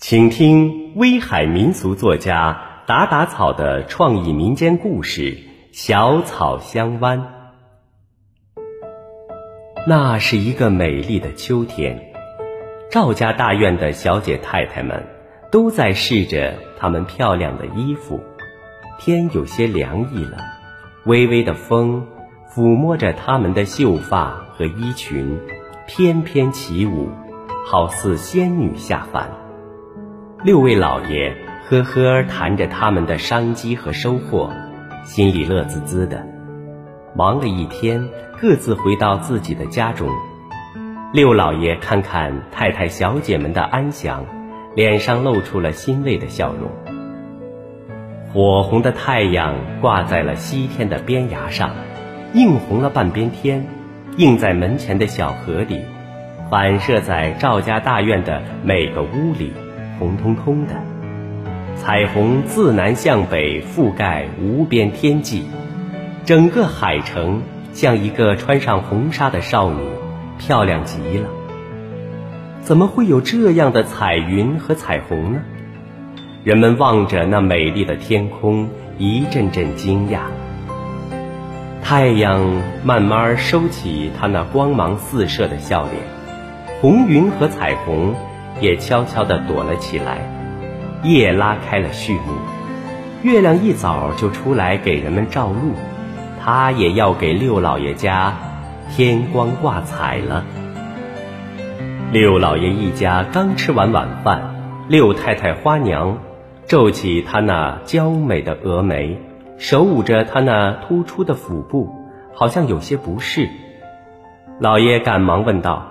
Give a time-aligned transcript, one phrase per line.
[0.00, 5.20] 请听威海民俗作家打打草的创意民间故事
[5.72, 7.20] 《小草香湾》。
[9.86, 12.12] 那是一个美丽的秋天，
[12.90, 15.06] 赵家大院的小姐太太们
[15.52, 18.20] 都在试着她们漂亮的衣服。
[18.98, 20.38] 天有些凉意了，
[21.04, 22.08] 微微的风
[22.50, 25.38] 抚摸着她们的秀发和衣裙，
[25.86, 27.10] 翩翩起舞，
[27.66, 29.30] 好似仙女下凡。
[30.42, 31.36] 六位老爷
[31.68, 34.50] 呵呵谈着他们的商机和收获，
[35.04, 36.26] 心里乐滋滋的。
[37.14, 38.08] 忙了一天，
[38.40, 40.08] 各自回到自己的家中。
[41.12, 44.24] 六老爷看看太太小姐们的安详，
[44.74, 46.70] 脸上露出了欣慰的笑容。
[48.32, 51.74] 火红的太阳挂在了西天的边崖上，
[52.32, 53.66] 映红了半边天，
[54.16, 55.82] 映在门前的小河里，
[56.50, 59.52] 反射在赵家大院的每个屋里。
[60.00, 60.72] 红彤彤的
[61.76, 65.44] 彩虹自南向北覆盖无边天际，
[66.24, 67.42] 整个海城
[67.74, 69.78] 像一个穿上红纱的少女，
[70.38, 71.28] 漂亮极了。
[72.62, 75.40] 怎么会有这样的彩云和彩虹呢？
[76.44, 80.20] 人们望着那美丽的天空，一阵阵惊讶。
[81.82, 85.94] 太阳慢慢收起它那光芒四射的笑脸，
[86.80, 88.14] 红云和彩虹。
[88.60, 90.18] 也悄悄地躲了起来，
[91.02, 92.34] 夜拉开了序幕。
[93.22, 95.74] 月亮一早就出来给人们照路，
[96.42, 98.34] 他也要给六老爷家
[98.90, 100.44] 添光挂彩了。
[102.12, 104.54] 六老爷一家刚吃完晚饭，
[104.88, 106.18] 六太太花娘
[106.66, 109.18] 皱起她那娇美的峨眉，
[109.58, 111.94] 手捂着她那突出的腹部，
[112.34, 113.48] 好像有些不适。
[114.58, 115.86] 老爷赶忙问道：“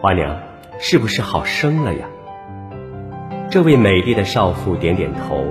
[0.00, 0.36] 花娘。”
[0.78, 2.06] 是不是好生了呀？
[3.50, 5.44] 这位美丽的少妇点点头，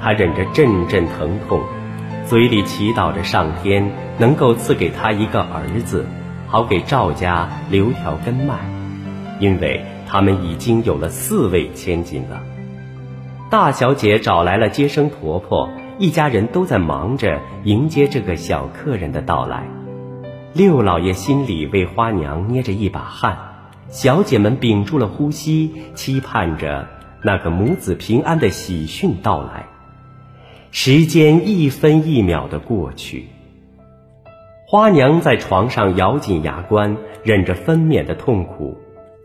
[0.00, 1.60] 她忍着阵阵疼痛，
[2.24, 6.04] 嘴里祈祷着上天能够赐给她一个儿子，
[6.48, 8.54] 好给赵家留条根脉，
[9.38, 12.40] 因为他们已经有了四位千金了。
[13.48, 19.62] 大小姐找来了接生婆婆，一家人都在忙着迎接这个小客人的到来。
[20.52, 23.45] 六老爷心里为花娘捏着一把汗。
[23.88, 26.88] 小姐们屏住了呼吸，期盼着
[27.22, 29.66] 那个母子平安的喜讯到来。
[30.72, 33.28] 时间一分一秒的过去，
[34.66, 38.76] 花娘在床上咬紧牙关，忍着分娩的痛苦，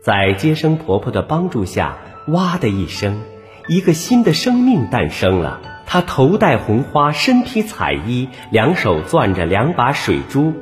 [0.02, 3.20] 在接生婆婆的帮助下，哇的一声，
[3.68, 5.60] 一个新的生命诞生了。
[5.84, 10.54] 她头戴红花，身披彩衣，两手攥着两把水珠。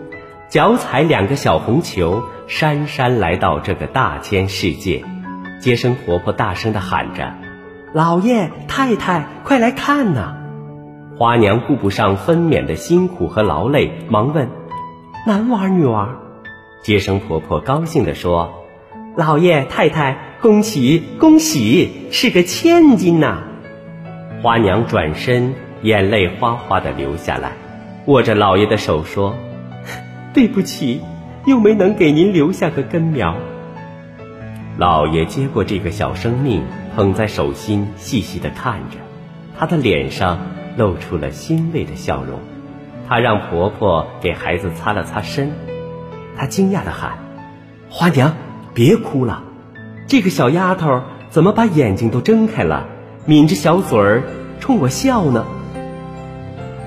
[0.48, 5.04] 脚踩两个小红球，姗姗来到这个大千世界。
[5.60, 7.34] 接生婆婆大声地喊着
[7.94, 10.36] ：“老爷太太，快来看呐！”
[11.16, 14.48] 花娘顾不上分娩的辛苦和劳累，忙问
[15.28, 16.16] ：“男娃女娃？”
[16.82, 18.64] 接生婆婆高兴地说
[19.16, 23.44] ：“老爷太太，恭喜恭喜，是个千金呐！”
[24.42, 27.52] 花娘转身，眼泪哗哗地流下来，
[28.06, 29.36] 握着老爷的手说。
[30.34, 31.00] 对不起，
[31.46, 33.34] 又没能给您留下个根苗。
[34.76, 36.62] 老爷接过这个小生命，
[36.94, 38.98] 捧在手心，细细的看着，
[39.58, 40.38] 他的脸上
[40.76, 42.40] 露出了欣慰的笑容。
[43.08, 45.50] 他让婆婆给孩子擦了擦身，
[46.36, 47.18] 他惊讶的喊
[47.90, 48.34] ：“花娘，
[48.72, 49.42] 别哭了，
[50.06, 52.86] 这个小丫头怎么把眼睛都睁开了，
[53.26, 54.22] 抿着小嘴儿
[54.60, 55.44] 冲我笑呢？”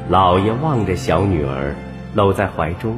[0.10, 1.76] 老爷望着小女儿，
[2.16, 2.98] 搂在怀中。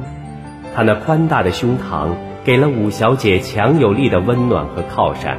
[0.76, 2.10] 他那宽大的胸膛
[2.44, 5.38] 给了五小姐强有力的温暖和靠山，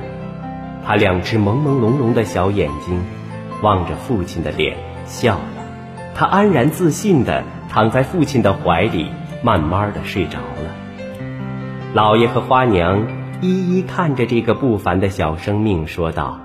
[0.83, 2.99] 他两只朦朦胧胧的小眼睛
[3.61, 4.75] 望着父亲的脸
[5.05, 5.45] 笑了，
[6.15, 9.11] 他安然自信地躺在父亲的怀里，
[9.43, 10.73] 慢慢地睡着了。
[11.93, 13.05] 老爷和花娘
[13.39, 16.39] 一一看着这个不凡的小生命，说道：“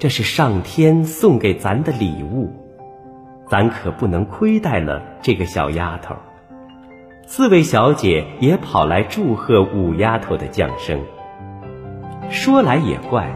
[0.00, 2.50] 这是上天送给咱的礼物，
[3.46, 6.16] 咱可不能亏待了这个小丫头。”
[7.32, 11.00] 四位小姐也跑来祝贺五丫头的降生。
[12.28, 13.32] 说来也怪，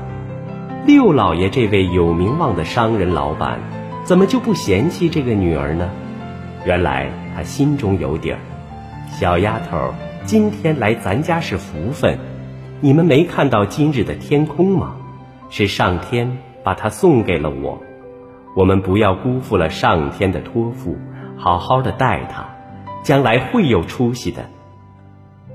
[0.85, 3.61] 六老爷这位有名望的商人老板，
[4.03, 5.89] 怎么就不嫌弃这个女儿呢？
[6.67, 8.39] 原来他心中有底儿。
[9.13, 9.95] 小丫头
[10.25, 12.19] 今天来咱家是福分，
[12.81, 14.97] 你们没看到今日的天空吗？
[15.51, 17.81] 是上天把她送给了我，
[18.57, 20.99] 我们不要辜负了上天的托付，
[21.37, 22.54] 好好的待她。
[23.05, 24.47] 将来会有出息的。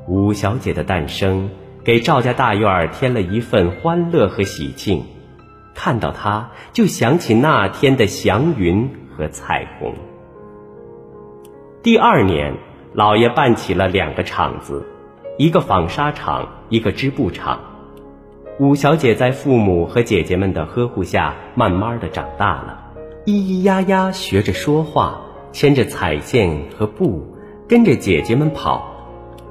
[0.08, 1.50] 五小姐的诞生，
[1.84, 5.04] 给赵家大院添了一份欢乐和喜庆。
[5.74, 9.94] 看到她就想起那天的祥云和彩虹。
[11.82, 12.54] 第二年，
[12.94, 14.86] 老爷办起了两个厂子，
[15.38, 17.60] 一个纺纱厂，一个织布厂。
[18.60, 22.80] 五小姐在父母和姐姐们的呵护下，慢慢的长大了，
[23.26, 25.22] 咿咿呀呀学着说话，
[25.54, 27.26] 牵着彩线和布，
[27.70, 28.84] 跟着姐姐们跑。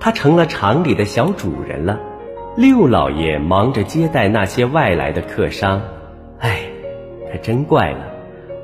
[0.01, 2.01] 她成了厂里的小主人了。
[2.57, 5.81] 六老爷忙着接待那些外来的客商，
[6.41, 6.63] 哎，
[7.31, 8.01] 可真怪了。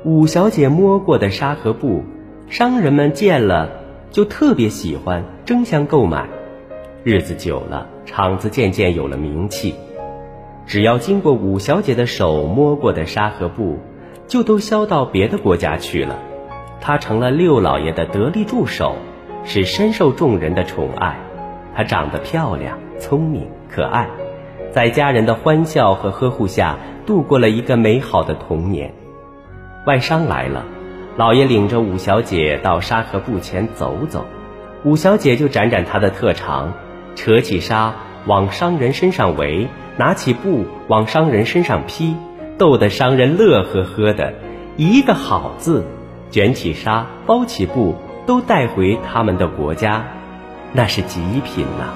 [0.03, 2.03] 五小姐摸过的纱和布，
[2.49, 3.69] 商人们见了
[4.11, 6.27] 就特别喜欢，争相购买。
[7.05, 9.73] 日子久了，厂子渐渐有了名气。
[10.65, 13.79] 只要经过五小姐的手摸过的纱和布，
[14.27, 16.19] 就都销到别的国家去了。
[16.81, 18.95] 她成了六老爷的得力助手，
[19.45, 21.17] 是深受众人的宠爱。
[21.75, 24.07] 她长得漂亮、聪明、可爱，
[24.71, 28.93] 在家人的欢笑和呵护下，度过了一个美好的童年。
[29.85, 30.65] 外商来了，
[31.17, 34.25] 老爷领着五小姐到沙和布前走走，
[34.83, 36.73] 五小姐就展展她的特长，
[37.15, 37.93] 扯起纱
[38.25, 39.67] 往商人身上围。
[39.97, 42.17] 拿起布往商人身上披，
[42.57, 44.33] 逗得商人乐呵呵的。
[44.75, 45.85] 一个好字，
[46.31, 47.95] 卷起纱，包起布，
[48.25, 50.03] 都带回他们的国家，
[50.73, 51.93] 那是极品呐。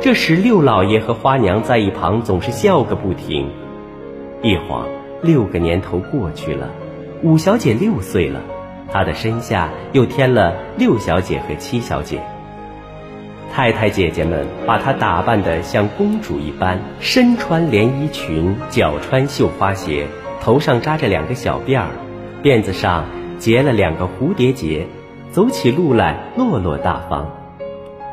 [0.00, 3.50] 这时六老爷和花娘在一旁总是笑个不停。
[4.42, 4.86] 一晃
[5.22, 6.68] 六个年头过去了，
[7.22, 8.40] 五小姐六岁了，
[8.92, 12.20] 她的身下又添了六小姐和七小姐。
[13.52, 20.06] 太太姐姐们把她打扮得像公主一般，身穿连衣裙，脚穿绣花鞋，
[20.40, 21.88] 头上扎着两个小辫儿，
[22.42, 23.04] 辫子上
[23.38, 24.86] 结了两个蝴蝶结，
[25.34, 27.28] 走起路来落落大方。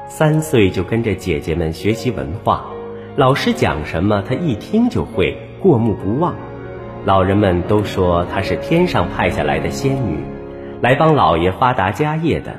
[0.08, 2.66] 三岁就跟着姐姐们学习文化，
[3.16, 6.34] 老师讲什么她一听就会，过目不忘。
[7.06, 10.18] 老人们都说她是天上派下来的仙女，
[10.82, 12.56] 来帮老爷发达家业的。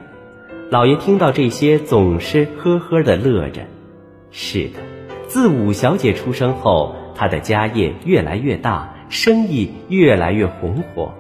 [0.71, 3.63] 老爷听到这些，总是呵呵的乐着。
[4.31, 4.79] 是的，
[5.27, 11.15] 自五小姐出生后，她的家业越来越大，生意越来越红火。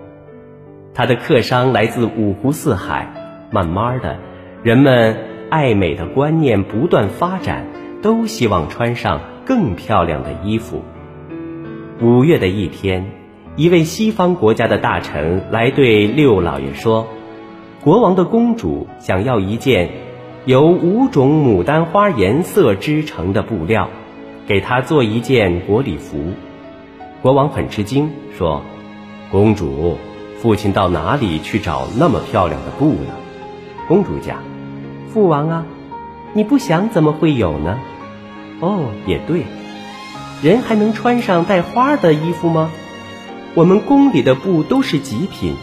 [0.94, 3.12] 她的客商来自五湖四海，
[3.52, 4.16] 慢慢的，
[4.62, 5.16] 人们
[5.50, 7.66] 爱美的观念不断发展，
[8.02, 10.82] 都希望穿上更漂亮的衣服。
[12.00, 13.12] 五月的一天，
[13.56, 17.06] 一位西方国家的大臣来对六老爷说。
[17.82, 19.90] 国王的公主想要一件
[20.46, 23.90] 由五种牡丹花颜色织成的布料，
[24.46, 26.16] 给她做一件国礼服。
[27.20, 28.62] 国王很吃惊，说
[29.30, 29.98] ：“公主，
[30.38, 33.14] 父亲到哪里去找那么漂亮的布呢？”
[33.88, 34.38] 公主讲
[35.12, 35.66] ：“父王啊，
[36.34, 37.78] 你不想怎么会有呢？
[38.60, 39.44] 哦，也对，
[40.42, 42.70] 人还能穿上带花的衣服吗？
[43.54, 45.54] 我们宫里的布都是极品。”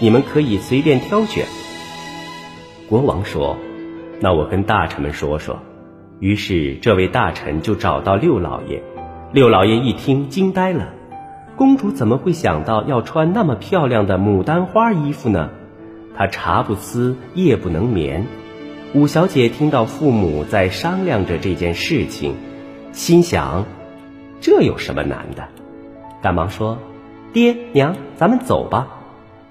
[0.00, 1.46] 你们可以随便挑选。
[2.88, 3.56] 国王说
[4.18, 5.60] ：“那我跟大臣们说说。”
[6.18, 8.82] 于是这位大臣就找到六老爷。
[9.32, 10.88] 六老爷一听惊呆了
[11.54, 15.50] ：“公主怎么会想到要穿那么漂亮的牡丹花衣服呢？”
[16.16, 18.26] 他茶不思夜不能眠。
[18.94, 22.34] 五小姐听到父母在商量着这件事情，
[22.92, 23.64] 心想
[24.40, 25.48] ：“这有什么难的？”
[26.22, 26.78] 赶忙说
[27.32, 28.98] ：“爹娘，咱们走吧。”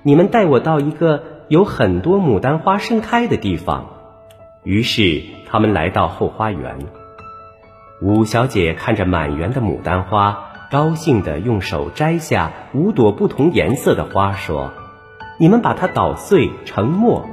[0.04, 3.98] 你们带我到一个有很多牡丹花盛开的地方。
[4.64, 6.80] 于是他们来到后花园。
[8.02, 14.72] 五小姐看着满园的牡丹花，高兴地用手摘下五朵不同颜色的花，说
[15.42, 17.26] ：“你们把它捣碎成末，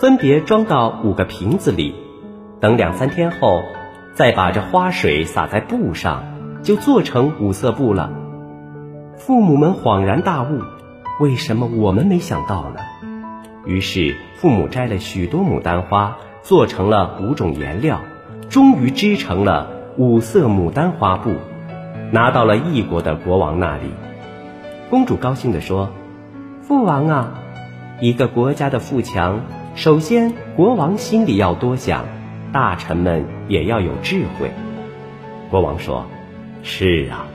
[0.00, 1.94] 分别装到五个瓶子里。
[2.58, 3.62] 等两三天后，
[4.14, 6.24] 再把这花水洒在布上，
[6.64, 8.10] 就做成五色布了。”
[9.16, 10.60] 父母们恍然大悟。
[11.20, 12.80] 为什么我们没想到呢？
[13.64, 18.00] 于是父母摘了许多牡丹花，做成了五种颜料，
[18.48, 21.34] 终于织成了五色牡丹花布，
[22.10, 23.84] 拿到了异国的国王那里。
[24.90, 25.90] 公主高兴地说
[26.70, 27.34] ：“父王啊，
[28.00, 29.40] 一个国家的富强，
[29.74, 32.04] 首先国王心里要多想，
[32.52, 34.52] 大臣们也要有智慧。”
[35.50, 36.06] 国王说
[36.62, 37.26] ：“是啊，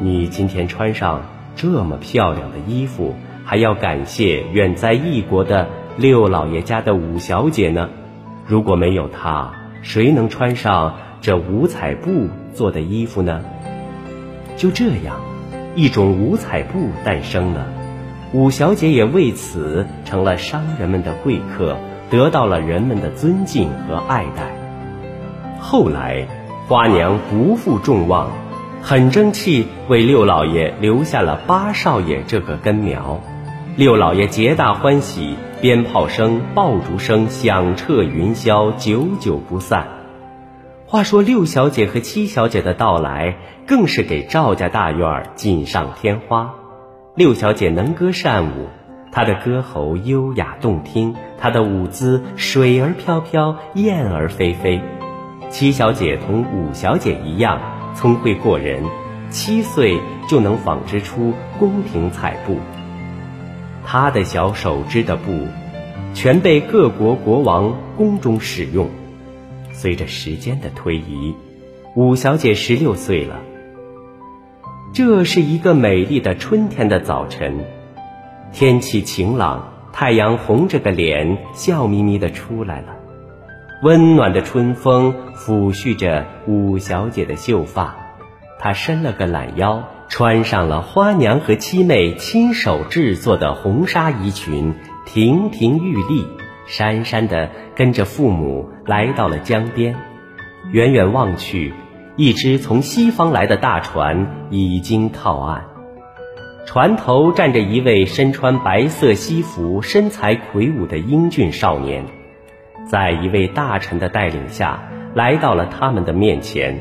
[0.00, 1.22] 你今天穿上。”
[1.56, 3.14] 这么漂亮的衣服，
[3.46, 7.88] 还要感谢远在异国的六老爷家的五小姐呢。
[8.46, 13.40] 如果没有她，谁能穿上这五彩布做的衣服呢？
[14.58, 15.16] 就这样，
[15.74, 17.66] 一种五彩布诞生了。
[18.34, 21.76] 五小姐也为此成了商人们的贵客，
[22.10, 24.52] 得到了人们的尊敬和爱戴。
[25.60, 26.26] 后来，
[26.66, 28.32] 花娘不负众望。
[28.82, 33.20] 很争气，为六老爷留下了八少爷这个根苗。
[33.76, 39.86] 六老爷皆大欢喜，鞭炮声、爆竹声响彻云霄，久久不散。
[40.86, 46.56] 话说六小姐和七小姐的到来，更是给赵家大院锦上添花。
[47.16, 48.66] 六小姐能歌善舞，
[49.12, 54.82] 她的歌喉优雅动听，她的舞姿水儿飘飘，燕儿飞飞。
[55.48, 57.60] 七小姐同五小姐一样
[57.94, 58.82] 聪慧过人，
[59.30, 59.96] 七岁
[60.28, 62.58] 就能纺织出宫廷彩布。
[63.84, 65.46] 她的小手织的布，
[66.14, 68.90] 全被各国国王宫中使用。
[69.72, 71.32] 随着时间的推移，
[71.94, 73.38] 五小姐十六岁了。
[74.94, 77.64] 这是一个美丽的春天的早晨，
[78.52, 82.94] 天气晴朗，太阳红着个脸，笑眯眯的出来了。
[83.82, 87.96] 温暖的春风抚恤着五小姐的秀发，
[88.60, 94.74] 她伸了个懒腰，穿上了花娘和七妹亲手制作的红纱衣裙，
[95.06, 96.24] 亭亭玉立，
[96.68, 99.96] 姗姗的跟着父母来到了江边。
[100.70, 101.74] 远远望去，
[102.16, 105.62] 一只从西方来的大船已经靠岸，
[106.64, 112.04] 船头站着一位身穿白色西服、身材魁梧的英俊少年。
[112.86, 114.82] 在一位大臣的带领下，
[115.14, 116.78] 来到了他们的面前，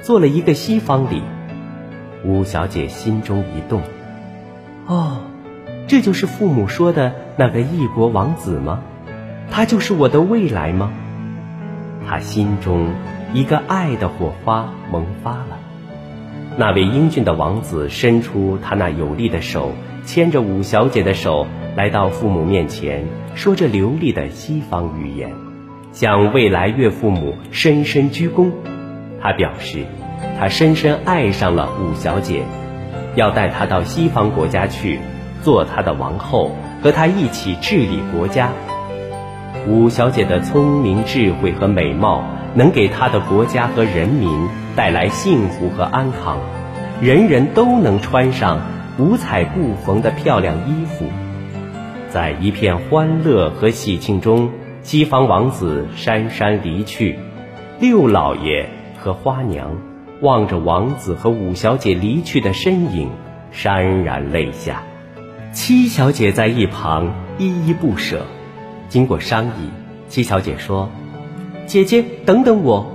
[0.00, 1.22] 做了一个西方礼。
[2.24, 3.82] 吴小姐心中一动，
[4.86, 5.18] 哦，
[5.86, 8.82] 这就是父母说的那个异国王子吗？
[9.48, 10.90] 他就是我的未来吗？
[12.08, 12.88] 她心中
[13.36, 15.58] 一个爱的火花萌发了。
[16.56, 19.72] 那位英俊的王子伸出他那有力的手，
[20.06, 21.46] 牵着五小姐的手。
[21.76, 25.30] 来到父母面前，说着流利的西方语言，
[25.92, 28.50] 向未来岳父母深深鞠躬。
[29.20, 29.84] 他表示，
[30.38, 32.40] 他深深爱上了五小姐，
[33.16, 34.98] 要带她到西方国家去，
[35.42, 36.52] 做他的王后，
[36.82, 38.48] 和他一起治理国家。
[39.68, 42.24] 五小姐的聪明、智慧和美貌，
[42.56, 46.38] 能给他的国家和人民带来幸福和安康，
[47.02, 48.60] 人人都能穿上
[48.98, 51.04] 五彩布缝的漂亮衣服。
[52.08, 54.50] 在一片欢乐和喜庆中，
[54.82, 57.18] 西方王子姗姗离去，
[57.78, 59.76] 六老爷和花娘
[60.22, 63.10] 望着王子和五小姐离去的身影，
[63.52, 64.82] 潸然泪下。
[65.52, 68.24] 七小姐在一旁依依不舍。
[68.88, 69.70] 经过商议，
[70.08, 70.90] 七小姐说
[71.66, 72.86] ：“姐姐，等等我，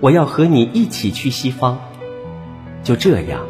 [0.00, 1.78] 我要和你一起去西方。”
[2.84, 3.40] 就这样，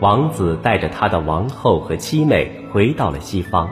[0.00, 3.68] 王子带着他的王后和七妹回到了西方。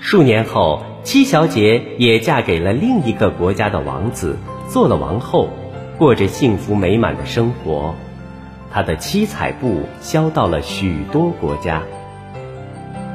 [0.00, 4.36] 数年后，七小姐也嫁给了另一个国家的王子，
[4.68, 5.48] 做了王后，
[5.96, 7.94] 过着幸福美满的生活。
[8.70, 11.82] 她的七彩布销到了许多国家。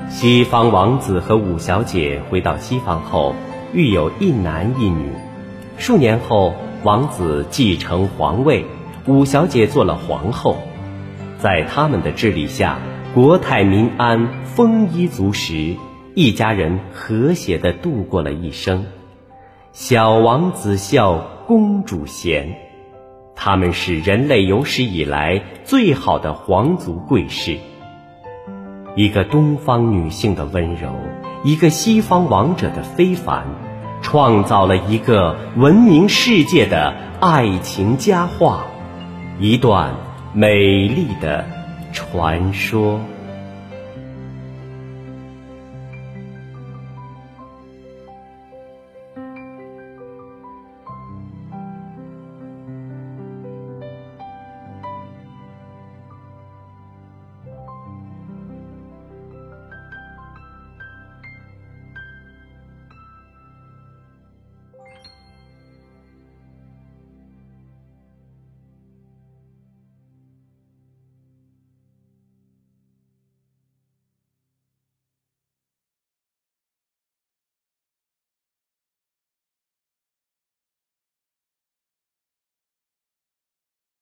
[0.09, 3.35] 西方王子和五小姐回到西方后，
[3.73, 5.11] 育有一男一女。
[5.79, 8.65] 数年后，王子继承皇位，
[9.07, 10.57] 五小姐做了皇后。
[11.37, 12.79] 在他们的治理下，
[13.15, 15.77] 国泰民安，丰衣足食。
[16.15, 18.87] 一家人和谐地度过了一生，
[19.71, 21.17] 小王子孝，
[21.47, 22.57] 公主贤，
[23.35, 27.57] 他们是人类有史以来最好的皇族贵士。
[28.97, 30.89] 一个东方女性的温柔，
[31.45, 33.45] 一个西方王者的非凡，
[34.01, 38.65] 创造了一个闻名世界的爱情佳话，
[39.39, 39.93] 一段
[40.33, 41.45] 美丽的
[41.91, 42.99] 传说。